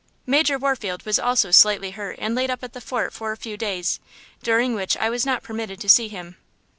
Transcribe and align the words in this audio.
Major 0.25 0.57
Warfield 0.57 1.05
was 1.05 1.19
also 1.19 1.51
slightly 1.51 1.91
hurt 1.91 2.17
and 2.19 2.33
laid 2.33 2.49
up 2.49 2.63
at 2.63 2.73
the 2.73 2.81
fort 2.81 3.13
for 3.13 3.31
a 3.31 3.37
few 3.37 3.55
days, 3.55 3.99
during 4.41 4.73
which 4.73 4.97
I 4.97 5.11
was 5.11 5.27
not 5.27 5.43
permitted 5.43 5.79
to 5.79 5.87
see 5.87 6.07
him." 6.07 6.37